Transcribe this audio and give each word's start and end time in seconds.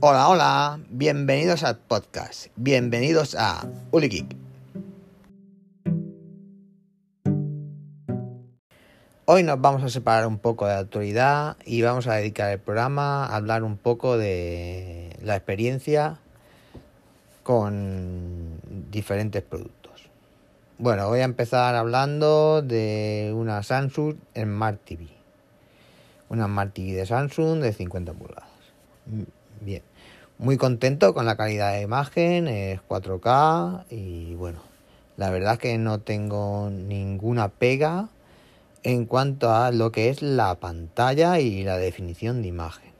Hola, 0.00 0.28
hola, 0.28 0.80
bienvenidos 0.90 1.64
al 1.64 1.76
podcast, 1.76 2.46
bienvenidos 2.54 3.34
a 3.34 3.68
Ulikik. 3.90 4.36
Hoy 9.24 9.42
nos 9.42 9.60
vamos 9.60 9.82
a 9.82 9.88
separar 9.88 10.28
un 10.28 10.38
poco 10.38 10.68
de 10.68 10.74
la 10.74 10.78
actualidad 10.78 11.56
y 11.64 11.82
vamos 11.82 12.06
a 12.06 12.14
dedicar 12.14 12.52
el 12.52 12.60
programa 12.60 13.26
a 13.26 13.34
hablar 13.34 13.64
un 13.64 13.76
poco 13.76 14.16
de 14.16 15.16
la 15.20 15.34
experiencia 15.34 16.20
con 17.42 18.60
diferentes 18.92 19.42
productos. 19.42 20.10
Bueno, 20.78 21.08
voy 21.08 21.22
a 21.22 21.24
empezar 21.24 21.74
hablando 21.74 22.62
de 22.62 23.32
una 23.34 23.64
Samsung 23.64 24.14
Smart 24.32 24.78
TV. 24.84 25.08
Una 26.28 26.44
Smart 26.44 26.72
TV 26.72 26.92
de 26.92 27.04
Samsung 27.04 27.58
de 27.58 27.72
50 27.72 28.12
pulgadas. 28.12 28.48
Bien, 29.60 29.82
muy 30.38 30.56
contento 30.56 31.14
con 31.14 31.26
la 31.26 31.36
calidad 31.36 31.72
de 31.72 31.82
imagen, 31.82 32.46
es 32.46 32.80
4K 32.88 33.86
y 33.90 34.34
bueno, 34.34 34.60
la 35.16 35.30
verdad 35.30 35.54
es 35.54 35.58
que 35.58 35.78
no 35.78 35.98
tengo 35.98 36.70
ninguna 36.70 37.48
pega 37.48 38.08
en 38.84 39.04
cuanto 39.04 39.52
a 39.52 39.72
lo 39.72 39.90
que 39.90 40.10
es 40.10 40.22
la 40.22 40.54
pantalla 40.54 41.40
y 41.40 41.64
la 41.64 41.76
definición 41.76 42.42
de 42.42 42.48
imagen. 42.48 42.92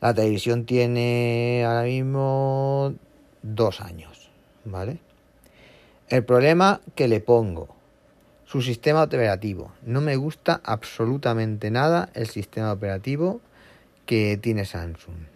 La 0.00 0.12
televisión 0.12 0.64
tiene 0.64 1.62
ahora 1.64 1.84
mismo 1.84 2.94
dos 3.42 3.80
años, 3.80 4.28
¿vale? 4.64 4.98
El 6.08 6.24
problema 6.24 6.80
que 6.96 7.06
le 7.06 7.20
pongo, 7.20 7.68
su 8.44 8.60
sistema 8.60 9.04
operativo. 9.04 9.70
No 9.86 10.00
me 10.00 10.16
gusta 10.16 10.60
absolutamente 10.64 11.70
nada 11.70 12.08
el 12.14 12.26
sistema 12.26 12.72
operativo 12.72 13.40
que 14.10 14.36
tiene 14.36 14.64
Samsung. 14.64 15.28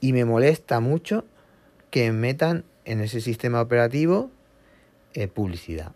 Y 0.00 0.12
me 0.12 0.24
molesta 0.24 0.80
mucho 0.80 1.24
que 1.92 2.10
metan 2.10 2.64
en 2.84 3.00
ese 3.00 3.20
sistema 3.20 3.60
operativo 3.60 4.28
eh, 5.14 5.28
publicidad. 5.28 5.92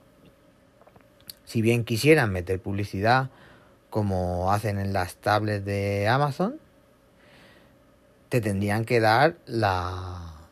Si 1.44 1.62
bien 1.62 1.82
quisieran 1.82 2.30
meter 2.30 2.60
publicidad 2.60 3.30
como 3.90 4.52
hacen 4.52 4.78
en 4.78 4.92
las 4.92 5.16
tablets 5.16 5.64
de 5.64 6.06
Amazon, 6.06 6.60
te 8.28 8.40
tendrían 8.40 8.84
que 8.84 9.00
dar 9.00 9.34
la, 9.44 10.46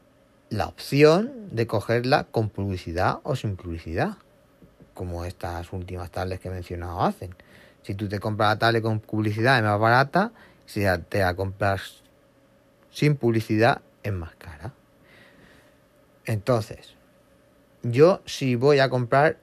la 0.51 0.67
opción 0.67 1.51
de 1.53 1.69
cogerla 1.69 2.25
con 2.33 2.49
publicidad 2.49 3.21
o 3.23 3.37
sin 3.37 3.55
publicidad, 3.55 4.17
como 4.93 5.25
estas 5.25 5.73
últimas 5.73 6.11
tablets 6.11 6.41
que 6.41 6.49
he 6.49 6.51
mencionado 6.53 7.01
hacen. 7.01 7.33
Si 7.83 7.95
tú 7.95 8.09
te 8.09 8.19
compras 8.19 8.49
la 8.49 8.59
tablet 8.59 8.83
con 8.83 8.99
publicidad 8.99 9.59
es 9.59 9.63
más 9.63 9.79
barata, 9.79 10.33
si 10.67 10.85
te 11.09 11.21
la 11.21 11.35
compras 11.35 12.03
sin 12.91 13.17
publicidad 13.17 13.83
es 14.03 14.13
más 14.13 14.35
cara. 14.37 14.73
Entonces, 16.25 16.95
yo 17.83 18.23
si 18.27 18.55
voy 18.55 18.79
a 18.79 18.89
comprar 18.89 19.39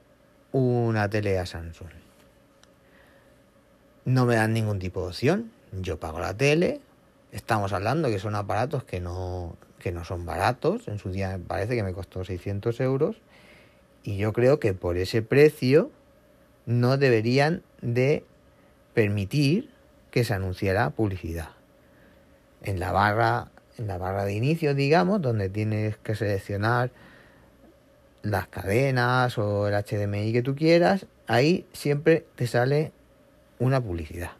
una 0.52 1.08
tele 1.08 1.38
a 1.38 1.46
Samsung. 1.46 1.88
No 4.04 4.26
me 4.26 4.36
dan 4.36 4.52
ningún 4.52 4.78
tipo 4.78 5.02
de 5.02 5.08
opción. 5.08 5.52
Yo 5.72 6.00
pago 6.00 6.20
la 6.20 6.36
tele. 6.36 6.80
Estamos 7.32 7.72
hablando 7.72 8.08
que 8.08 8.18
son 8.18 8.34
aparatos 8.34 8.82
que 8.82 9.00
no, 9.00 9.56
que 9.78 9.92
no 9.92 10.04
son 10.04 10.26
baratos. 10.26 10.88
En 10.88 10.98
su 10.98 11.10
día 11.10 11.36
me 11.36 11.38
parece 11.38 11.76
que 11.76 11.82
me 11.82 11.92
costó 11.92 12.24
600 12.24 12.80
euros. 12.80 13.16
Y 14.02 14.16
yo 14.16 14.32
creo 14.32 14.58
que 14.58 14.74
por 14.74 14.96
ese 14.96 15.22
precio 15.22 15.90
no 16.66 16.96
deberían 16.96 17.62
de 17.82 18.24
permitir 18.94 19.69
que 20.10 20.24
se 20.24 20.34
anunciara 20.34 20.90
publicidad. 20.90 21.50
En 22.62 22.80
la 22.80 22.92
barra, 22.92 23.48
en 23.78 23.86
la 23.86 23.98
barra 23.98 24.24
de 24.24 24.34
inicio, 24.34 24.74
digamos, 24.74 25.22
donde 25.22 25.48
tienes 25.48 25.96
que 25.98 26.14
seleccionar 26.14 26.90
las 28.22 28.48
cadenas 28.48 29.38
o 29.38 29.68
el 29.68 29.74
HDMI 29.74 30.32
que 30.32 30.42
tú 30.42 30.54
quieras, 30.54 31.06
ahí 31.26 31.66
siempre 31.72 32.26
te 32.36 32.46
sale 32.46 32.92
una 33.58 33.80
publicidad. 33.80 34.32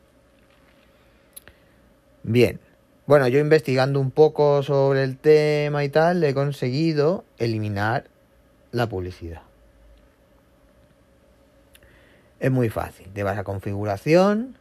Bien, 2.22 2.60
bueno, 3.06 3.26
yo 3.28 3.38
investigando 3.38 3.98
un 3.98 4.10
poco 4.10 4.62
sobre 4.62 5.02
el 5.02 5.16
tema 5.16 5.82
y 5.84 5.88
tal, 5.88 6.22
he 6.22 6.34
conseguido 6.34 7.24
eliminar 7.38 8.04
la 8.72 8.88
publicidad. 8.88 9.42
Es 12.38 12.50
muy 12.50 12.68
fácil, 12.68 13.08
te 13.12 13.22
vas 13.22 13.36
a 13.38 13.44
configuración, 13.44 14.56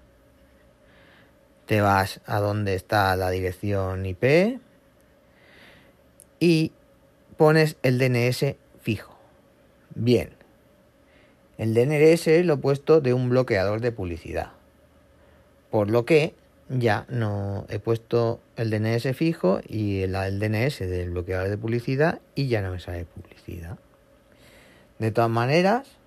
te 1.69 1.81
vas 1.81 2.19
a 2.25 2.39
donde 2.39 2.73
está 2.73 3.15
la 3.15 3.29
dirección 3.29 4.03
IP 4.03 4.59
y 6.39 6.71
pones 7.37 7.77
el 7.83 7.99
DNS 7.99 8.55
fijo. 8.81 9.15
Bien, 9.93 10.31
el 11.59 11.75
DNS 11.75 12.43
lo 12.43 12.55
he 12.55 12.57
puesto 12.57 13.01
de 13.01 13.13
un 13.13 13.29
bloqueador 13.29 13.81
de 13.81 13.91
publicidad. 13.91 14.53
Por 15.69 15.91
lo 15.91 16.05
que 16.05 16.33
ya 16.69 17.05
no 17.07 17.67
he 17.69 17.77
puesto 17.77 18.39
el 18.55 18.71
DNS 18.71 19.15
fijo 19.15 19.61
y 19.67 20.01
el, 20.01 20.15
el, 20.15 20.39
DNS 20.39 20.79
del 20.79 21.11
bloqueador 21.11 21.49
de 21.49 21.57
publicidad 21.59 22.19
y 22.33 22.47
ya 22.47 22.63
no 22.63 22.71
me 22.71 22.79
sale 22.79 23.05
publicidad. 23.05 23.77
De 24.97 25.11
todas 25.11 25.29
maneras, 25.29 25.98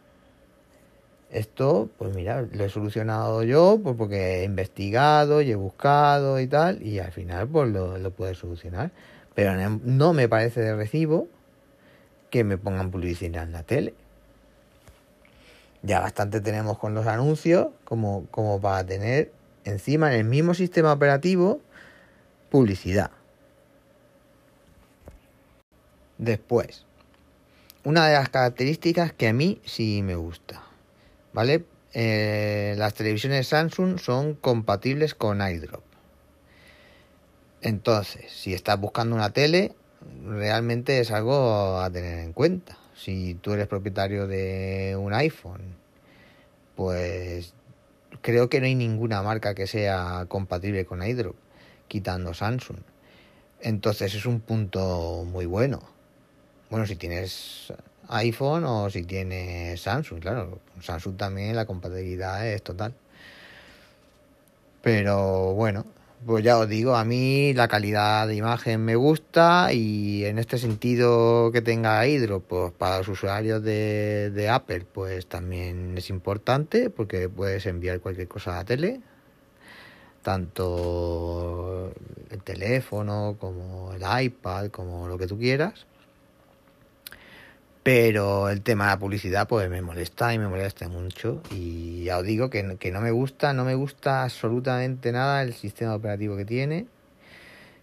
esto, 1.33 1.89
pues 1.99 2.15
mira, 2.15 2.43
lo 2.43 2.65
he 2.65 2.69
solucionado 2.69 3.43
yo 3.43 3.81
pues 3.83 3.97
porque 3.97 4.41
he 4.41 4.45
investigado 4.45 5.41
y 5.41 5.51
he 5.51 5.55
buscado 5.57 6.39
y 6.39 6.47
tal 6.47 6.83
y 6.83 6.99
al 6.99 7.11
final 7.11 7.49
pues 7.49 7.71
lo, 7.71 7.97
lo 7.99 8.35
solucionar. 8.35 8.91
Pero 9.35 9.55
no 9.83 10.13
me 10.13 10.29
parece 10.29 10.61
de 10.61 10.77
recibo 10.77 11.27
que 12.29 12.45
me 12.45 12.59
pongan 12.59 12.91
publicidad 12.91 13.45
en 13.45 13.53
la 13.53 13.63
tele. 13.63 13.95
Ya 15.83 16.01
bastante 16.01 16.41
tenemos 16.41 16.79
con 16.79 16.95
los 16.95 17.07
anuncios 17.07 17.69
como, 17.85 18.27
como 18.31 18.61
para 18.61 18.85
tener 18.85 19.33
encima 19.65 20.13
en 20.13 20.21
el 20.21 20.25
mismo 20.25 20.53
sistema 20.53 20.93
operativo 20.93 21.61
publicidad. 22.51 23.11
Después, 26.19 26.85
una 27.85 28.07
de 28.07 28.15
las 28.15 28.29
características 28.29 29.13
que 29.13 29.29
a 29.29 29.33
mí 29.33 29.61
sí 29.65 30.03
me 30.03 30.15
gusta, 30.15 30.63
¿vale? 31.33 31.65
Eh, 31.95 32.75
las 32.79 32.95
televisiones 32.95 33.49
Samsung 33.49 33.99
son 33.99 34.35
compatibles 34.35 35.15
con 35.15 35.41
iDrop. 35.41 35.83
Entonces, 37.61 38.31
si 38.33 38.55
estás 38.55 38.81
buscando 38.81 39.15
una 39.15 39.31
tele, 39.31 39.73
realmente 40.27 41.01
es 41.01 41.11
algo 41.11 41.81
a 41.81 41.91
tener 41.91 42.19
en 42.21 42.33
cuenta. 42.33 42.77
Si 42.97 43.35
tú 43.35 43.53
eres 43.53 43.69
propietario 43.69 44.27
de 44.27 44.97
un 44.99 45.13
iPhone, 45.13 45.77
pues 46.77 47.55
creo 48.21 48.49
que 48.49 48.61
no 48.61 48.67
hay 48.67 48.75
ninguna 48.75 49.23
marca 49.23 49.55
que 49.55 49.67
sea 49.67 50.27
compatible 50.29 50.85
con 50.85 51.03
iDrop, 51.03 51.37
quitando 51.89 52.35
Samsung. 52.35 52.79
Entonces 53.61 54.15
es 54.15 54.27
un 54.27 54.41
punto 54.41 55.25
muy 55.25 55.47
bueno. 55.47 55.81
Bueno, 56.69 56.87
si 56.87 56.97
tienes 56.97 57.73
iPhone 58.13 58.65
o 58.65 58.91
si 58.91 59.05
tienes 59.05 59.81
Samsung, 59.81 60.21
claro. 60.21 60.61
Samsung 60.81 61.17
también 61.17 61.57
la 61.57 61.67
compatibilidad 61.67 62.47
es 62.47 62.63
total. 62.63 62.95
Pero 64.83 65.55
bueno, 65.55 65.87
pues 66.27 66.45
ya 66.45 66.59
os 66.59 66.69
digo, 66.69 66.97
a 66.97 67.05
mí 67.05 67.53
la 67.55 67.69
calidad 67.69 68.29
de 68.29 68.37
imagen 68.37 68.85
me 68.85 68.97
gusta 68.97 69.73
y 69.73 70.25
en 70.25 70.39
este 70.39 70.59
sentido 70.59 71.51
que 71.53 71.63
tenga 71.63 72.07
hidro, 72.07 72.41
pues 72.41 72.73
para 72.73 72.99
los 72.99 73.09
usuarios 73.09 73.63
de, 73.63 74.31
de 74.31 74.49
Apple, 74.49 74.87
pues 74.93 75.27
también 75.27 75.97
es 75.97 76.11
importante 76.11 76.91
porque 76.91 77.29
puedes 77.29 77.67
enviar 77.67 78.01
cualquier 78.01 78.29
cosa 78.29 78.53
a 78.55 78.57
la 78.59 78.65
tele, 78.65 79.01
tanto 80.23 81.93
el 82.31 82.43
teléfono 82.43 83.37
como 83.39 83.93
el 83.93 84.03
iPad, 84.25 84.69
como 84.69 85.09
lo 85.09 85.19
que 85.19 85.27
tú 85.27 85.39
quieras. 85.39 85.87
Pero 87.83 88.49
el 88.49 88.63
tema 88.63 88.85
de 88.85 88.91
la 88.91 88.99
publicidad 88.99 89.49
pues 89.49 89.69
me 89.69 89.83
molesta 89.83 90.33
y 90.33 90.39
me 90.39 90.47
molesta 90.47 90.89
mucho. 90.89 91.43
Y 91.51 92.05
ya 92.05 92.19
os 92.19 92.25
digo 92.25 92.49
que, 92.49 92.77
que, 92.79 92.93
no 92.93 93.01
me 93.01 93.11
gusta, 93.11 93.53
no 93.53 93.65
me 93.65 93.75
gusta 93.75 94.23
absolutamente 94.23 95.11
nada 95.11 95.43
el 95.43 95.53
sistema 95.55 95.95
operativo 95.95 96.37
que 96.37 96.45
tiene. 96.45 96.87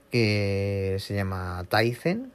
Que 0.10 0.98
se 1.00 1.16
llama 1.16 1.66
Tizen, 1.70 2.32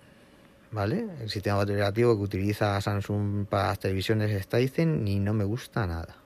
¿vale? 0.71 1.07
El 1.21 1.31
sistema 1.31 1.59
operativo 1.59 2.17
que 2.17 2.23
utiliza 2.23 2.81
Samsung 2.81 3.47
para 3.47 3.69
las 3.69 3.79
televisiones 3.79 4.31
es 4.31 4.47
Tizen 4.47 5.09
y 5.09 5.19
no 5.19 5.33
me 5.33 5.45
gusta 5.45 5.87
nada. 5.87 6.17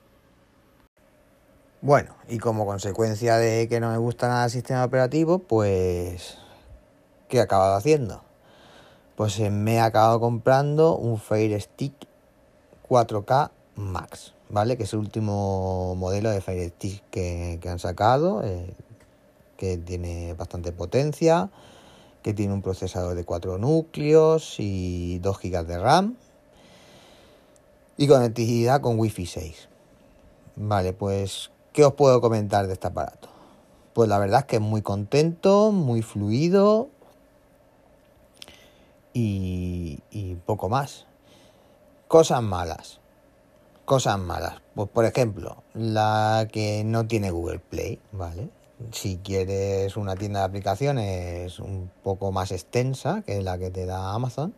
Bueno, 1.81 2.17
y 2.29 2.39
como 2.39 2.67
consecuencia 2.67 3.37
de 3.37 3.69
que 3.69 3.79
no 3.79 3.93
me 3.93 3.99
gusta 3.99 4.27
nada 4.27 4.47
el 4.47 4.51
sistema 4.51 4.85
operativo, 4.85 5.39
pues... 5.39 6.37
¿Qué 7.29 7.37
he 7.37 7.41
acabado 7.41 7.77
haciendo? 7.77 8.28
Pues 9.19 9.41
eh, 9.41 9.51
me 9.51 9.75
he 9.75 9.81
acabado 9.81 10.21
comprando 10.21 10.97
un 10.97 11.19
Fire 11.19 11.61
Stick 11.61 11.93
4K 12.89 13.51
Max, 13.75 14.33
¿vale? 14.49 14.77
Que 14.77 14.85
es 14.85 14.93
el 14.93 15.01
último 15.01 15.97
modelo 15.97 16.31
de 16.31 16.41
Fire 16.41 16.71
Stick 16.71 17.03
que, 17.11 17.59
han 17.69 17.81
sacado, 17.81 18.45
que 19.57 19.77
tiene 19.77 20.35
bastante 20.35 20.71
potencia, 20.71 21.51
que 22.23 22.33
tiene 22.33 22.55
un 22.55 22.63
procesador 22.63 23.17
de 23.17 23.25
4 23.25 23.59
núcleos 23.59 24.55
y 24.61 25.19
2 25.19 25.37
GB 25.37 25.67
de 25.67 25.79
RAM 25.81 26.17
y 27.97 28.07
conectividad 28.07 28.81
con 28.81 29.01
Wi-Fi 29.01 29.27
6. 29.27 29.69
Vale, 30.55 30.93
pues, 30.93 31.51
¿qué 31.73 31.85
os 31.85 31.95
puedo 31.95 32.21
comentar 32.21 32.69
de 32.69 32.75
este 32.75 32.87
aparato? 32.87 33.29
Pues 33.95 34.09
la 34.09 34.21
verdad 34.21 34.43
es 34.43 34.47
que 34.47 34.57
es 34.57 34.63
muy 34.63 34.83
contento, 34.83 35.73
muy 35.73 36.03
fluido 36.03 36.91
y, 39.13 40.01
y 40.11 40.35
poco 40.35 40.69
más. 40.69 41.07
Cosas 42.09 42.43
malas. 42.43 43.01
Cosas 43.85 44.19
malas. 44.19 44.63
Pues 44.75 44.89
por 44.89 45.05
ejemplo, 45.05 45.63
la 45.75 46.49
que 46.51 46.85
no 46.85 47.07
tiene 47.07 47.31
Google 47.31 47.59
Play, 47.59 48.01
¿vale? 48.13 48.49
Si 48.93 49.19
quieres 49.19 49.97
una 49.97 50.15
tienda 50.15 50.41
de 50.41 50.47
aplicaciones 50.47 51.59
un 51.59 51.91
poco 52.03 52.31
más 52.31 52.53
extensa 52.53 53.23
que 53.27 53.43
la 53.43 53.59
que 53.59 53.71
te 53.71 53.87
da 53.87 54.15
Amazon, 54.15 54.55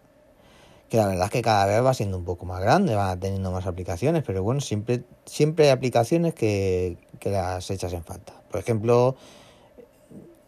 que 0.90 0.96
la 0.96 1.06
verdad 1.06 1.26
es 1.26 1.30
que 1.30 1.42
cada 1.42 1.66
vez 1.66 1.82
va 1.82 1.94
siendo 1.94 2.18
un 2.18 2.24
poco 2.24 2.44
más 2.44 2.60
grande, 2.60 2.96
va 2.96 3.16
teniendo 3.16 3.52
más 3.52 3.66
aplicaciones, 3.66 4.24
pero 4.26 4.42
bueno, 4.42 4.60
siempre, 4.60 5.04
siempre 5.24 5.66
hay 5.66 5.70
aplicaciones 5.70 6.34
que, 6.34 6.98
que 7.20 7.30
las 7.30 7.70
echas 7.70 7.92
en 7.92 8.02
falta. 8.02 8.34
Por 8.50 8.60
ejemplo, 8.60 9.14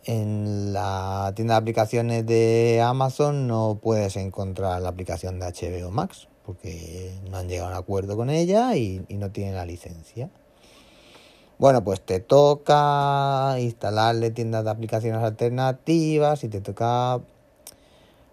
en 0.04 0.72
la 0.72 1.32
tienda 1.34 1.54
de 1.54 1.58
aplicaciones 1.58 2.26
de 2.26 2.80
Amazon 2.84 3.46
no 3.46 3.78
puedes 3.82 4.16
encontrar 4.16 4.82
la 4.82 4.88
aplicación 4.88 5.38
de 5.38 5.46
HBO 5.46 5.90
Max, 5.90 6.28
porque 6.44 7.12
no 7.30 7.38
han 7.38 7.48
llegado 7.48 7.68
a 7.68 7.72
un 7.72 7.78
acuerdo 7.78 8.16
con 8.16 8.30
ella 8.30 8.76
y, 8.76 9.04
no 9.10 9.30
tienen 9.30 9.54
la 9.54 9.64
licencia. 9.64 10.30
Bueno, 11.58 11.84
pues 11.84 12.00
te 12.00 12.20
toca 12.20 13.56
instalarle 13.60 14.30
tiendas 14.30 14.64
de 14.64 14.70
aplicaciones 14.70 15.22
alternativas 15.22 16.42
y 16.42 16.48
te 16.48 16.60
toca 16.60 17.20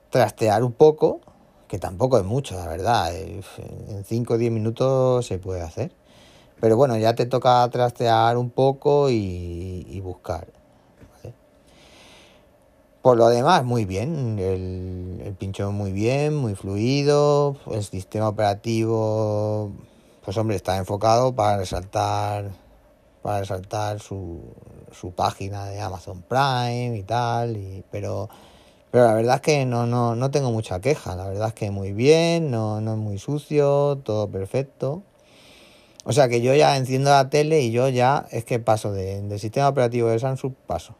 trastear 0.10 0.64
un 0.64 0.72
poco 0.72 1.22
que 1.70 1.78
tampoco 1.78 2.18
es 2.18 2.26
mucho, 2.26 2.56
la 2.56 2.68
verdad. 2.68 3.16
Eh, 3.16 3.42
en 3.90 4.04
5 4.04 4.34
o 4.34 4.38
10 4.38 4.52
minutos 4.52 5.26
se 5.28 5.38
puede 5.38 5.62
hacer. 5.62 5.92
Pero 6.60 6.76
bueno, 6.76 6.98
ya 6.98 7.16
te 7.16 7.26
toca 7.26 7.70
trastear 7.70 8.36
un 8.38 8.50
poco 8.50 9.10
y, 9.10 10.02
buscar. 10.04 10.48
Por 13.02 13.18
lo 13.18 13.30
demás, 13.30 13.64
muy 13.64 13.86
bien. 13.86 14.38
El, 14.40 15.22
el 15.26 15.34
pincho 15.36 15.72
muy 15.72 15.92
bien, 15.92 16.36
muy 16.36 16.56
fluido. 16.56 17.56
El 17.72 17.84
sistema 17.84 18.30
operativo, 18.30 19.72
pues 20.24 20.38
hombre, 20.38 20.56
está 20.56 20.78
enfocado 20.78 21.34
para 21.34 21.58
resaltar, 21.58 22.52
para 23.22 23.40
resaltar 23.40 24.00
su, 24.00 24.42
su 24.92 25.12
página 25.12 25.66
de 25.66 25.80
Amazon 25.80 26.24
Prime 26.24 26.98
y 26.98 27.04
tal. 27.04 27.58
Y, 27.58 27.84
pero 27.92 28.30
pero 28.92 29.06
la 29.06 29.14
verdad 29.14 29.36
es 29.36 29.42
que 29.42 29.66
no, 29.66 29.86
no, 29.86 30.16
no 30.16 30.32
tengo 30.32 30.52
mucha 30.52 30.80
queja. 30.82 31.16
La 31.16 31.28
verdad 31.28 31.50
es 31.50 31.54
que 31.54 31.70
muy 31.72 31.94
bien, 31.94 32.50
no, 32.50 32.82
no 32.82 32.94
es 32.94 32.98
muy 32.98 33.20
sucio, 33.20 34.00
todo 34.04 34.28
perfecto. 34.30 35.04
O 36.06 36.14
sea 36.14 36.28
que 36.28 36.42
yo 36.42 36.56
ya 36.56 36.76
enciendo 36.76 37.12
la 37.12 37.30
tele 37.30 37.62
y 37.62 37.72
yo 37.72 37.88
ya 37.90 38.26
es 38.32 38.46
que 38.46 38.60
paso 38.60 38.92
de, 38.92 39.22
del 39.22 39.40
sistema 39.40 39.70
operativo 39.70 40.10
de 40.10 40.18
Samsung, 40.18 40.54
paso. 40.66 40.96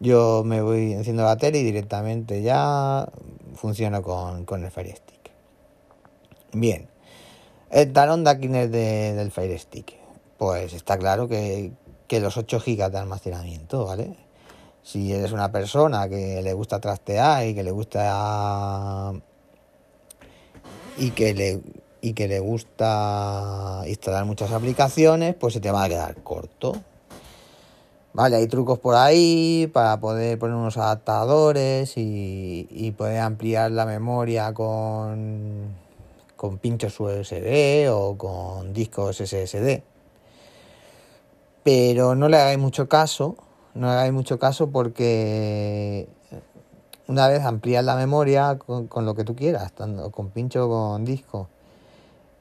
Yo 0.00 0.42
me 0.44 0.60
voy 0.60 0.92
enciendo 0.92 1.24
la 1.24 1.36
tele 1.36 1.60
y 1.60 1.64
directamente 1.64 2.42
ya 2.42 3.08
funciona 3.54 4.02
con, 4.02 4.44
con 4.44 4.64
el 4.64 4.70
Fire 4.70 4.96
Stick. 4.96 5.30
Bien. 6.52 6.88
El 7.70 7.92
talón 7.92 8.24
de 8.24 8.30
Aquiles 8.30 8.70
de, 8.70 9.14
del 9.14 9.30
Fire 9.30 9.58
Stick. 9.58 9.94
Pues 10.38 10.72
está 10.72 10.98
claro 10.98 11.28
que, 11.28 11.72
que 12.06 12.20
los 12.20 12.36
8 12.36 12.60
GB 12.60 12.90
de 12.90 12.98
almacenamiento, 12.98 13.86
¿vale? 13.86 14.16
Si 14.82 15.12
eres 15.12 15.32
una 15.32 15.50
persona 15.50 16.08
que 16.08 16.42
le 16.42 16.52
gusta 16.52 16.80
trastear 16.80 17.46
y 17.46 17.54
que 17.54 17.62
le 17.62 17.70
gusta 17.70 19.12
y 20.98 21.10
que 21.12 21.34
le 21.34 21.60
y 22.02 22.12
que 22.12 22.28
le 22.28 22.38
gusta 22.38 23.82
instalar 23.86 24.26
muchas 24.26 24.52
aplicaciones, 24.52 25.34
pues 25.34 25.54
se 25.54 25.60
te 25.60 25.70
va 25.70 25.84
a 25.84 25.88
quedar 25.88 26.22
corto. 26.22 26.74
Vale, 28.14 28.36
hay 28.36 28.46
trucos 28.46 28.78
por 28.78 28.94
ahí 28.94 29.68
para 29.72 30.00
poder 30.00 30.38
poner 30.38 30.56
unos 30.56 30.76
adaptadores 30.76 31.96
y, 31.96 32.66
y 32.70 32.92
poder 32.92 33.20
ampliar 33.20 33.70
la 33.72 33.86
memoria 33.86 34.54
con, 34.54 35.74
con 36.36 36.58
pinchos 36.58 36.98
USB 36.98 37.88
o 37.90 38.16
con 38.16 38.72
discos 38.72 39.16
SSD. 39.18 39.82
Pero 41.62 42.14
no 42.14 42.28
le 42.28 42.36
hagáis 42.36 42.58
mucho 42.58 42.88
caso 42.88 43.36
no 43.74 43.90
hagáis 43.90 44.12
mucho 44.12 44.38
caso 44.38 44.70
porque 44.70 46.08
una 47.08 47.28
vez 47.28 47.42
amplías 47.42 47.84
la 47.84 47.96
memoria 47.96 48.56
con, 48.58 49.04
lo 49.04 49.14
que 49.14 49.24
tú 49.24 49.34
quieras, 49.34 49.72
tanto 49.72 50.10
con 50.10 50.30
pincho 50.30 50.68
con 50.68 51.04
disco, 51.04 51.48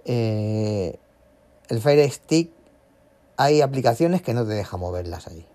eh, 0.06 0.98
el 1.70 1.82
Fire 1.82 2.10
Stick 2.10 2.52
hay 3.36 3.62
aplicaciones 3.62 4.22
que 4.22 4.34
no 4.34 4.46
te 4.46 4.54
deja 4.54 4.78
moverlas 4.78 5.28
ahí, 5.28 5.46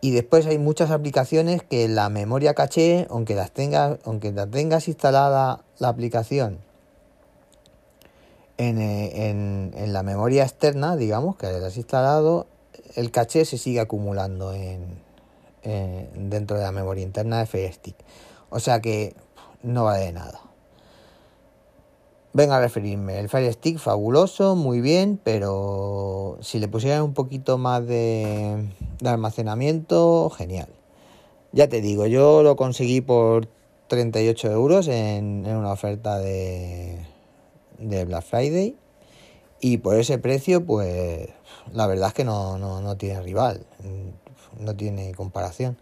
Y 0.00 0.12
después 0.12 0.46
hay 0.46 0.58
muchas 0.58 0.90
aplicaciones 0.90 1.62
que 1.62 1.86
la 1.88 2.08
memoria 2.08 2.54
caché, 2.54 3.06
aunque 3.10 3.34
las 3.34 3.50
tengas, 3.50 3.98
aunque 4.04 4.32
la 4.32 4.46
tengas 4.46 4.88
instalada 4.88 5.62
la 5.78 5.88
aplicación 5.88 6.58
en, 8.56 8.80
eh, 8.80 9.28
en, 9.28 9.72
en 9.76 9.92
la 9.92 10.02
memoria 10.02 10.44
externa, 10.44 10.96
digamos, 10.96 11.36
que 11.36 11.46
la 11.46 11.66
has 11.66 11.76
instalado, 11.76 12.46
el 12.94 13.10
caché 13.10 13.44
se 13.44 13.58
sigue 13.58 13.80
acumulando 13.80 14.52
en, 14.52 15.00
dentro 15.62 16.56
de 16.56 16.62
la 16.62 16.72
memoria 16.72 17.02
interna 17.02 17.38
de 17.38 17.46
Fire 17.46 17.72
Stick. 17.72 17.96
O 18.50 18.60
sea 18.60 18.80
que 18.80 19.14
no 19.62 19.84
vale 19.84 20.12
nada. 20.12 20.40
Venga 22.32 22.56
a 22.56 22.60
referirme, 22.60 23.18
el 23.18 23.28
Fire 23.28 23.52
Stick 23.52 23.78
fabuloso, 23.78 24.54
muy 24.54 24.80
bien, 24.80 25.18
pero 25.22 26.38
si 26.40 26.60
le 26.60 26.68
pusieran 26.68 27.02
un 27.02 27.12
poquito 27.12 27.58
más 27.58 27.84
de, 27.86 28.68
almacenamiento, 29.04 30.30
genial. 30.30 30.68
Ya 31.52 31.68
te 31.68 31.80
digo, 31.80 32.06
yo 32.06 32.44
lo 32.44 32.54
conseguí 32.54 33.00
por 33.00 33.48
38 33.88 34.52
euros 34.52 34.86
en, 34.86 35.44
en 35.44 35.56
una 35.56 35.72
oferta 35.72 36.18
de, 36.18 36.98
de 37.78 38.04
Black 38.04 38.24
Friday 38.24 38.76
y 39.60 39.78
por 39.78 39.96
ese 39.96 40.18
precio, 40.18 40.64
pues 40.64 41.28
la 41.72 41.86
verdad 41.86 42.08
es 42.08 42.14
que 42.14 42.24
no, 42.24 42.58
no, 42.58 42.96
tiene 42.96 43.20
rival, 43.20 43.66
no 44.58 44.74
tiene 44.74 45.14
comparación. 45.14 45.76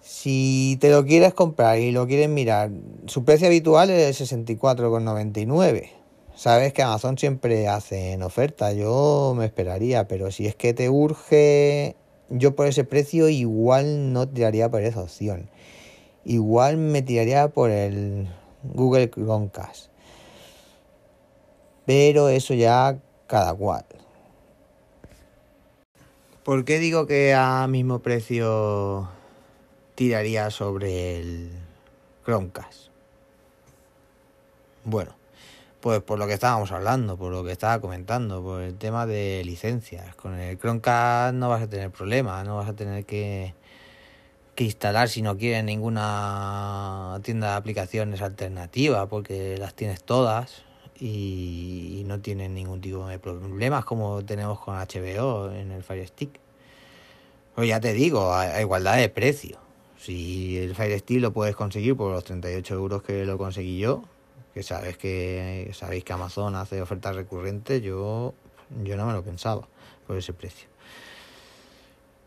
Si 0.00 0.78
te 0.80 0.90
lo 0.90 1.04
quieres 1.04 1.34
comprar 1.34 1.78
y 1.78 1.90
lo 1.90 2.06
quieres 2.06 2.28
mirar, 2.28 2.70
su 3.06 3.24
precio 3.24 3.46
habitual 3.46 3.90
es 3.90 4.20
64,99. 4.20 5.90
Sabes 6.34 6.72
que 6.72 6.82
Amazon 6.82 7.18
siempre 7.18 7.68
hace 7.68 8.12
en 8.12 8.22
oferta, 8.22 8.72
yo 8.72 9.34
me 9.36 9.44
esperaría, 9.44 10.06
pero 10.06 10.30
si 10.30 10.46
es 10.46 10.54
que 10.54 10.72
te 10.72 10.88
urge, 10.88 11.96
yo 12.30 12.54
por 12.54 12.66
ese 12.66 12.84
precio 12.84 13.28
igual 13.28 14.12
no 14.12 14.28
tiraría 14.28 14.70
por 14.70 14.82
esa 14.82 15.02
opción. 15.02 15.50
Igual 16.24 16.76
me 16.76 17.02
tiraría 17.02 17.48
por 17.48 17.70
el 17.70 18.28
Google 18.62 19.10
Chromecast 19.10 19.88
pero 21.88 22.28
eso 22.28 22.52
ya 22.52 22.98
cada 23.26 23.54
cual. 23.54 23.86
¿Por 26.44 26.66
qué 26.66 26.78
digo 26.78 27.06
que 27.06 27.32
a 27.32 27.66
mismo 27.66 28.00
precio 28.00 29.08
tiraría 29.98 30.48
sobre 30.52 31.18
el 31.18 31.50
Chromecast? 32.24 32.90
Bueno, 34.84 35.16
pues 35.80 36.00
por 36.02 36.20
lo 36.20 36.28
que 36.28 36.34
estábamos 36.34 36.70
hablando, 36.70 37.16
por 37.16 37.32
lo 37.32 37.42
que 37.42 37.50
estaba 37.50 37.80
comentando, 37.80 38.40
por 38.40 38.62
el 38.62 38.78
tema 38.78 39.06
de 39.06 39.42
licencias. 39.44 40.14
Con 40.14 40.38
el 40.38 40.56
Chromecast 40.56 41.34
no 41.34 41.48
vas 41.48 41.62
a 41.62 41.66
tener 41.68 41.90
problemas, 41.90 42.46
no 42.46 42.58
vas 42.58 42.68
a 42.68 42.74
tener 42.74 43.04
que, 43.06 43.54
que 44.54 44.62
instalar 44.62 45.08
si 45.08 45.20
no 45.20 45.36
quieres 45.36 45.64
ninguna 45.64 47.18
tienda 47.24 47.50
de 47.50 47.56
aplicaciones 47.56 48.22
alternativa, 48.22 49.08
porque 49.08 49.58
las 49.58 49.74
tienes 49.74 50.04
todas 50.04 50.62
y, 51.00 52.04
no 52.06 52.20
tienen 52.20 52.54
ningún 52.54 52.80
tipo 52.80 53.04
de 53.08 53.18
problemas 53.18 53.84
como 53.84 54.24
tenemos 54.24 54.60
con 54.60 54.76
HBO 54.76 55.50
en 55.50 55.72
el 55.72 55.82
Fire 55.82 56.06
Stick. 56.06 56.38
Pues 57.56 57.66
ya 57.66 57.80
te 57.80 57.92
digo, 57.94 58.32
a, 58.32 58.60
igualdad 58.60 58.96
de 58.96 59.08
precio. 59.08 59.67
Si 59.98 60.56
el 60.58 60.74
Fire 60.74 60.98
Stick 60.98 61.20
lo 61.20 61.32
puedes 61.32 61.56
conseguir 61.56 61.96
por 61.96 62.12
los 62.12 62.24
38 62.24 62.74
euros 62.74 63.02
que 63.02 63.24
lo 63.24 63.36
conseguí 63.36 63.78
yo, 63.78 64.04
que 64.54 64.62
sabes 64.62 64.96
que 64.96 65.70
sabéis 65.74 66.04
que 66.04 66.12
Amazon 66.12 66.54
hace 66.54 66.80
ofertas 66.80 67.16
recurrentes, 67.16 67.82
yo, 67.82 68.34
yo 68.84 68.96
no 68.96 69.06
me 69.06 69.12
lo 69.12 69.22
pensaba 69.22 69.66
por 70.06 70.16
ese 70.16 70.32
precio. 70.32 70.68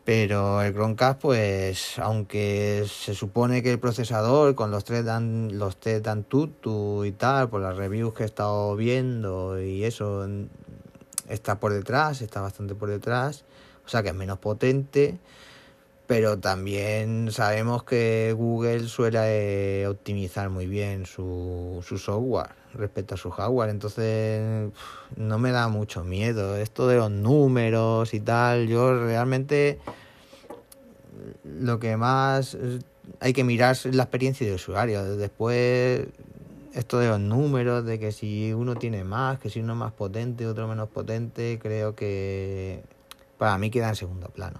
Pero 0.03 0.61
el 0.63 0.73
Chromecast, 0.73 1.21
pues, 1.21 1.99
aunque 1.99 2.85
se 2.87 3.13
supone 3.13 3.61
que 3.61 3.71
el 3.71 3.79
procesador 3.79 4.55
con 4.55 4.71
los 4.71 4.83
tres 4.83 5.05
dan, 5.05 5.59
los 5.59 5.77
test 5.77 6.05
dan 6.05 6.23
tutu 6.23 7.05
y 7.05 7.11
tal, 7.11 7.49
por 7.49 7.61
las 7.61 7.77
reviews 7.77 8.13
que 8.13 8.23
he 8.23 8.25
estado 8.25 8.75
viendo 8.75 9.61
y 9.61 9.83
eso, 9.83 10.27
está 11.29 11.59
por 11.59 11.71
detrás, 11.71 12.21
está 12.21 12.41
bastante 12.41 12.73
por 12.73 12.89
detrás. 12.89 13.45
O 13.85 13.89
sea 13.89 14.01
que 14.01 14.09
es 14.09 14.15
menos 14.15 14.39
potente, 14.39 15.19
pero 16.11 16.37
también 16.37 17.31
sabemos 17.31 17.85
que 17.85 18.35
Google 18.37 18.89
suele 18.89 19.87
optimizar 19.87 20.49
muy 20.49 20.67
bien 20.67 21.05
su, 21.05 21.81
software 21.87 22.49
respecto 22.73 23.15
a 23.15 23.17
su 23.17 23.31
hardware, 23.31 23.69
entonces 23.69 24.73
no 25.15 25.39
me 25.39 25.51
da 25.51 25.69
mucho 25.69 26.03
miedo. 26.03 26.57
Esto 26.57 26.89
de 26.89 26.97
los 26.97 27.11
números 27.11 28.13
y 28.13 28.19
tal, 28.19 28.67
yo 28.67 28.93
realmente 28.93 29.79
lo 31.45 31.79
que 31.79 31.95
más 31.95 32.57
hay 33.21 33.31
que 33.31 33.45
mirar 33.45 33.71
es 33.71 33.95
la 33.95 34.03
experiencia 34.03 34.45
de 34.45 34.55
usuario. 34.55 35.15
Después, 35.15 36.07
esto 36.73 36.99
de 36.99 37.07
los 37.07 37.21
números, 37.21 37.85
de 37.85 37.99
que 37.99 38.11
si 38.11 38.51
uno 38.51 38.75
tiene 38.75 39.05
más, 39.05 39.39
que 39.39 39.49
si 39.49 39.61
uno 39.61 39.71
es 39.71 39.79
más 39.79 39.93
potente, 39.93 40.45
otro 40.45 40.67
menos 40.67 40.89
potente, 40.89 41.57
creo 41.61 41.95
que 41.95 42.83
para 43.37 43.57
mí 43.57 43.69
queda 43.69 43.87
en 43.87 43.95
segundo 43.95 44.27
plano. 44.27 44.59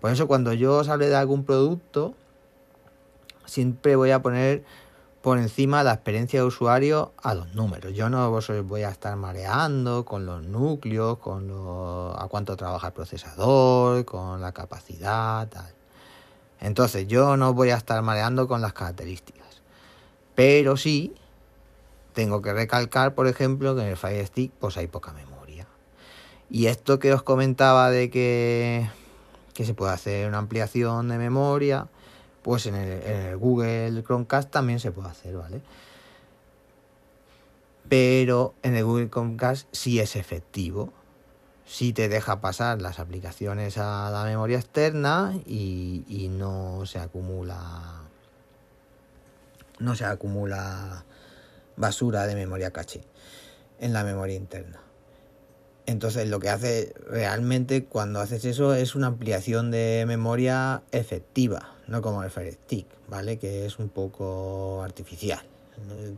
Por 0.00 0.10
eso 0.10 0.26
cuando 0.26 0.52
yo 0.52 0.76
os 0.76 0.88
hable 0.88 1.08
de 1.08 1.16
algún 1.16 1.44
producto, 1.44 2.14
siempre 3.46 3.96
voy 3.96 4.10
a 4.10 4.22
poner 4.22 4.64
por 5.22 5.38
encima 5.38 5.82
la 5.82 5.92
experiencia 5.92 6.40
de 6.40 6.46
usuario 6.46 7.12
a 7.22 7.34
los 7.34 7.54
números. 7.54 7.92
Yo 7.94 8.08
no 8.08 8.30
os 8.30 8.50
voy 8.64 8.82
a 8.82 8.90
estar 8.90 9.16
mareando 9.16 10.04
con 10.04 10.24
los 10.24 10.42
núcleos, 10.44 11.18
con 11.18 11.48
lo, 11.48 12.18
a 12.18 12.28
cuánto 12.28 12.56
trabaja 12.56 12.88
el 12.88 12.92
procesador, 12.92 14.04
con 14.04 14.40
la 14.40 14.52
capacidad, 14.52 15.48
tal. 15.48 15.74
Entonces 16.60 17.06
yo 17.08 17.36
no 17.36 17.54
voy 17.54 17.70
a 17.70 17.76
estar 17.76 18.00
mareando 18.02 18.48
con 18.48 18.60
las 18.60 18.72
características. 18.72 19.62
Pero 20.34 20.76
sí 20.76 21.14
tengo 22.12 22.42
que 22.42 22.52
recalcar, 22.52 23.14
por 23.14 23.26
ejemplo, 23.26 23.74
que 23.74 23.82
en 23.82 23.88
el 23.88 23.96
Fire 23.96 24.26
Stick 24.26 24.52
pues 24.58 24.76
hay 24.76 24.86
poca 24.86 25.12
memoria. 25.12 25.66
Y 26.50 26.66
esto 26.66 26.98
que 26.98 27.12
os 27.12 27.22
comentaba 27.22 27.90
de 27.90 28.10
que, 28.10 28.88
que 29.58 29.64
se 29.64 29.74
puede 29.74 29.90
hacer 29.90 30.28
una 30.28 30.38
ampliación 30.38 31.08
de 31.08 31.18
memoria, 31.18 31.88
pues 32.42 32.66
en 32.66 32.76
el, 32.76 33.36
Google 33.38 34.04
Chromecast 34.04 34.52
también 34.52 34.78
se 34.78 34.92
puede 34.92 35.08
hacer, 35.08 35.36
¿vale? 35.36 35.62
Pero 37.88 38.54
en 38.62 38.76
el 38.76 38.84
Google 38.84 39.10
Chromecast 39.10 39.66
sí 39.72 39.98
es 39.98 40.14
efectivo 40.14 40.92
si 41.66 41.92
te 41.92 42.08
deja 42.08 42.40
pasar 42.40 42.80
las 42.80 43.00
aplicaciones 43.00 43.78
a 43.78 44.12
la 44.12 44.22
memoria 44.22 44.58
externa 44.58 45.36
y, 45.44 46.28
no 46.30 46.86
se 46.86 47.00
acumula 47.00 48.02
no 49.80 49.96
se 49.96 50.04
acumula 50.04 51.04
basura 51.76 52.28
de 52.28 52.36
memoria 52.36 52.70
caché 52.70 53.02
en 53.80 53.92
la 53.92 54.04
memoria 54.04 54.36
interna. 54.36 54.78
Entonces 55.88 56.28
lo 56.28 56.38
que 56.38 56.50
hace 56.50 56.92
realmente 57.08 57.84
cuando 57.84 58.20
haces 58.20 58.44
eso 58.44 58.74
es 58.74 58.94
una 58.94 59.06
ampliación 59.06 59.70
de 59.70 60.04
memoria 60.06 60.82
efectiva, 60.92 61.74
no 61.86 62.02
como 62.02 62.22
el 62.22 62.30
Fire 62.30 62.52
Stick, 62.52 62.86
¿vale? 63.08 63.38
Que 63.38 63.64
es 63.64 63.78
un 63.78 63.88
poco 63.88 64.82
artificial. 64.84 65.40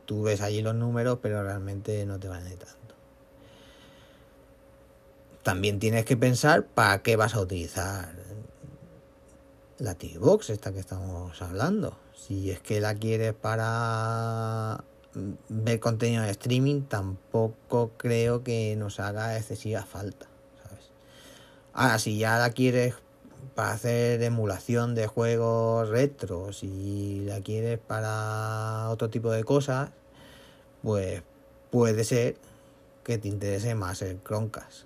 Tú 0.06 0.24
ves 0.24 0.40
allí 0.40 0.60
los 0.60 0.74
números, 0.74 1.20
pero 1.22 1.42
realmente 1.44 2.04
no 2.04 2.18
te 2.18 2.26
van 2.26 2.40
a 2.40 2.44
necesitar 2.44 2.80
también 5.42 5.78
tienes 5.78 6.04
que 6.04 6.16
pensar 6.16 6.66
para 6.66 7.02
qué 7.02 7.16
vas 7.16 7.34
a 7.34 7.40
utilizar 7.40 8.14
la 9.78 9.94
TV-Box, 9.94 10.50
esta 10.50 10.72
que 10.72 10.80
estamos 10.80 11.40
hablando. 11.40 11.96
Si 12.14 12.50
es 12.50 12.60
que 12.60 12.80
la 12.80 12.94
quieres 12.94 13.32
para 13.32 14.84
ver 15.14 15.80
contenido 15.80 16.22
de 16.22 16.30
streaming, 16.30 16.82
tampoco 16.82 17.90
creo 17.96 18.42
que 18.42 18.76
nos 18.76 19.00
haga 19.00 19.36
excesiva 19.36 19.82
falta. 19.82 20.26
¿sabes? 20.62 20.90
Ahora, 21.72 21.98
si 21.98 22.18
ya 22.18 22.38
la 22.38 22.50
quieres 22.50 22.94
para 23.54 23.72
hacer 23.72 24.22
emulación 24.22 24.94
de 24.94 25.06
juegos 25.06 25.88
retro, 25.88 26.52
si 26.52 27.24
la 27.24 27.40
quieres 27.40 27.78
para 27.78 28.88
otro 28.90 29.10
tipo 29.10 29.30
de 29.30 29.44
cosas, 29.44 29.90
pues 30.82 31.22
puede 31.70 32.04
ser 32.04 32.36
que 33.02 33.18
te 33.18 33.28
interese 33.28 33.74
más 33.74 34.02
el 34.02 34.22
Chromecast. 34.22 34.84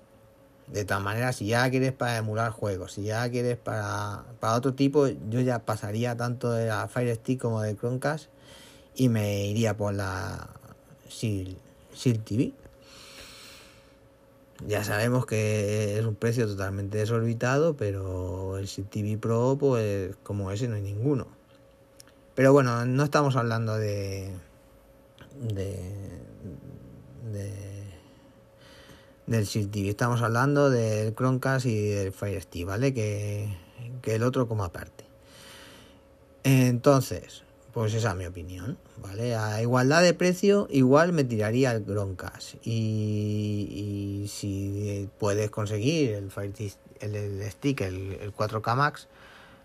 De 0.66 0.86
tal 0.86 1.02
manera, 1.02 1.34
si 1.34 1.48
ya 1.48 1.68
quieres 1.68 1.92
para 1.92 2.16
emular 2.16 2.50
juegos, 2.50 2.94
si 2.94 3.02
ya 3.02 3.28
quieres 3.30 3.58
para, 3.58 4.24
para 4.40 4.54
otro 4.54 4.72
tipo, 4.72 5.06
yo 5.06 5.40
ya 5.40 5.58
pasaría 5.58 6.16
tanto 6.16 6.50
de 6.52 6.66
la 6.66 6.88
Fire 6.88 7.14
Stick 7.14 7.42
como 7.42 7.60
de 7.60 7.76
Chromecast 7.76 8.30
y 8.94 9.08
me 9.08 9.46
iría 9.46 9.76
por 9.76 9.94
la 9.94 10.48
Shield, 11.08 11.56
TV. 12.24 12.52
Ya 14.66 14.84
sabemos 14.84 15.26
que 15.26 15.98
es 15.98 16.04
un 16.04 16.14
precio 16.14 16.46
totalmente 16.46 16.98
desorbitado, 16.98 17.76
pero 17.76 18.56
el 18.58 18.66
Shield 18.66 18.88
TV 18.88 19.18
Pro, 19.18 19.56
pues 19.58 20.16
como 20.22 20.50
ese 20.50 20.68
no 20.68 20.76
hay 20.76 20.82
ninguno. 20.82 21.26
Pero 22.34 22.52
bueno, 22.52 22.84
no 22.86 23.04
estamos 23.04 23.36
hablando 23.36 23.76
de, 23.76 24.30
de, 25.40 25.78
de 27.32 27.74
del 29.26 29.44
Shield 29.44 29.74
Estamos 29.88 30.22
hablando 30.22 30.70
del 30.70 31.14
Chromecast 31.14 31.66
y 31.66 31.88
del 31.88 32.12
Fire 32.12 32.40
Stick, 32.42 32.66
¿vale? 32.66 32.92
Que, 32.92 33.48
el 34.04 34.22
otro 34.22 34.46
como 34.48 34.64
aparte. 34.64 35.04
Entonces, 36.42 37.43
pues 37.74 37.92
esa 37.92 38.10
es 38.10 38.16
mi 38.16 38.24
opinión, 38.24 38.78
¿vale? 38.98 39.34
A 39.34 39.60
igualdad 39.60 40.00
de 40.00 40.14
precio, 40.14 40.68
igual 40.70 41.12
me 41.12 41.24
tiraría 41.24 41.72
el 41.72 41.84
Chromecast. 41.84 42.54
Y, 42.62 44.22
y 44.22 44.28
si 44.28 45.10
puedes 45.18 45.50
conseguir 45.50 46.12
el 46.12 46.30
Fire 46.30 46.52
el, 47.00 47.50
Stick, 47.50 47.80
el, 47.80 48.32
4K 48.32 48.76
Max, 48.76 49.08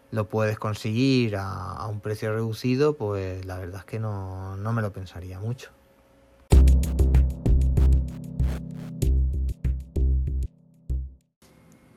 lo 0.09 0.27
puedes 0.27 0.57
conseguir 0.57 1.35
a, 1.35 1.73
a, 1.73 1.87
un 1.87 1.99
precio 2.01 2.33
reducido, 2.33 2.97
pues 2.97 3.45
la 3.45 3.59
verdad 3.59 3.81
es 3.81 3.85
que 3.85 3.99
no, 3.99 4.57
no 4.57 4.73
me 4.73 4.81
lo 4.81 4.91
pensaría 4.91 5.39
mucho. 5.39 5.69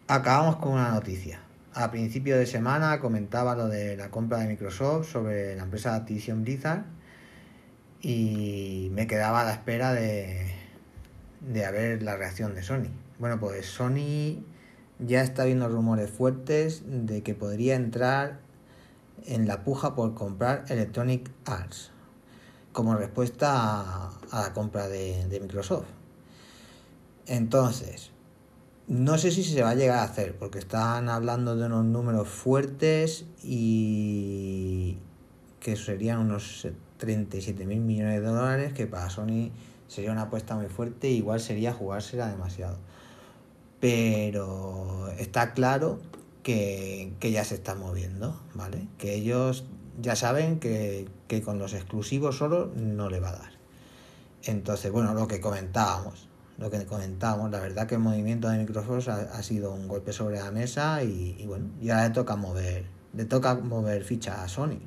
Acabamos 0.08 0.56
con 0.56 0.72
una 0.72 0.90
noticia. 0.90 1.40
A 1.74 1.90
principio 1.90 2.36
de 2.36 2.44
semana 2.44 3.00
comentaba 3.00 3.56
lo 3.56 3.66
de 3.66 3.96
la 3.96 4.10
compra 4.10 4.38
de 4.38 4.46
Microsoft 4.46 5.10
sobre 5.10 5.56
la 5.56 5.62
empresa 5.62 5.94
Activision 5.94 6.42
Blizzard 6.42 6.84
y 8.02 8.90
me 8.92 9.06
quedaba 9.06 9.40
a 9.40 9.44
la 9.44 9.52
espera 9.52 9.94
de, 9.94 10.52
de 11.40 11.70
ver 11.70 12.02
la 12.02 12.16
reacción 12.16 12.54
de 12.54 12.62
Sony. 12.62 12.90
Bueno, 13.18 13.40
pues 13.40 13.64
Sony 13.64 14.44
ya 14.98 15.22
está 15.22 15.44
viendo 15.44 15.66
rumores 15.66 16.10
fuertes 16.10 16.82
de 16.86 17.22
que 17.22 17.34
podría 17.34 17.74
entrar 17.74 18.40
en 19.24 19.48
la 19.48 19.64
puja 19.64 19.94
por 19.94 20.12
comprar 20.12 20.66
Electronic 20.68 21.30
Arts 21.46 21.90
como 22.72 22.94
respuesta 22.96 24.10
a, 24.10 24.20
la 24.30 24.52
compra 24.52 24.88
de 24.88 25.38
Microsoft. 25.40 25.86
Entonces, 27.26 28.11
no 28.88 29.18
sé 29.18 29.30
si 29.30 29.44
se 29.44 29.62
va 29.62 29.70
a 29.70 29.74
llegar 29.74 29.98
a 29.98 30.04
hacer, 30.04 30.36
porque 30.36 30.58
están 30.58 31.08
hablando 31.08 31.56
de 31.56 31.66
unos 31.66 31.84
números 31.84 32.28
fuertes 32.28 33.24
y 33.42 34.98
que 35.60 35.76
serían 35.76 36.18
unos 36.18 36.66
37 36.98 37.64
mil 37.64 37.80
millones 37.80 38.20
de 38.20 38.26
dólares, 38.26 38.72
que 38.72 38.86
para 38.86 39.08
Sony 39.10 39.50
sería 39.88 40.12
una 40.12 40.22
apuesta 40.22 40.56
muy 40.56 40.66
fuerte, 40.66 41.08
igual 41.08 41.40
sería 41.40 41.72
jugársela 41.72 42.28
demasiado. 42.28 42.78
Pero 43.80 45.08
está 45.18 45.52
claro 45.52 46.00
que, 46.42 47.12
ya 47.20 47.44
se 47.44 47.54
está 47.54 47.74
moviendo, 47.74 48.40
¿vale? 48.54 48.88
Que 48.98 49.14
ellos 49.14 49.64
ya 50.00 50.16
saben 50.16 50.58
que, 50.58 51.08
que 51.28 51.42
con 51.42 51.58
los 51.58 51.74
exclusivos 51.74 52.38
solo 52.38 52.72
no 52.74 53.10
le 53.10 53.20
va 53.20 53.30
a 53.30 53.36
dar. 53.36 53.52
Entonces, 54.44 54.90
bueno, 54.90 55.14
lo 55.14 55.28
que 55.28 55.40
comentábamos, 55.40 56.28
lo 56.62 56.70
que 56.70 56.86
comentamos, 56.86 57.50
la 57.50 57.58
verdad 57.58 57.88
que 57.88 57.96
el 57.96 58.00
movimiento 58.00 58.48
de 58.48 58.58
Microsoft 58.58 59.08
ha, 59.08 59.42
sido 59.42 59.74
un 59.74 59.88
golpe 59.88 60.12
sobre 60.12 60.38
la 60.38 60.52
mesa 60.52 61.02
y, 61.02 61.44
bueno, 61.46 61.70
ya 61.80 62.04
le 62.04 62.10
toca 62.10 62.36
mover, 62.36 62.86
le 63.14 63.24
toca 63.24 63.56
mover 63.56 64.04
ficha 64.04 64.44
a 64.44 64.48
Sony. 64.48 64.78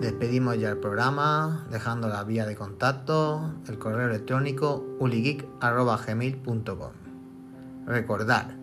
Despedimos 0.00 0.56
ya 0.56 0.70
el 0.70 0.78
programa, 0.78 1.66
dejando 1.72 2.06
la 2.08 2.22
vía 2.22 2.46
de 2.46 2.54
contacto, 2.54 3.54
el 3.66 3.80
correo 3.80 4.06
electrónico 4.08 4.86
uligeek.gmail.com. 5.00 6.92
Recordar, 7.86 8.56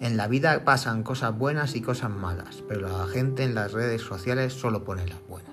en 0.00 0.16
la 0.16 0.28
vida 0.28 0.64
pasan 0.64 1.02
cosas 1.02 1.36
buenas 1.36 1.74
y 1.74 1.80
cosas 1.82 2.10
malas, 2.10 2.62
pero 2.68 2.86
la 2.88 3.08
gente 3.08 3.42
en 3.42 3.56
las 3.56 3.72
redes 3.72 4.02
sociales 4.02 4.52
solo 4.52 4.84
pone 4.84 5.04
las 5.08 5.18
buenas. 5.26 5.47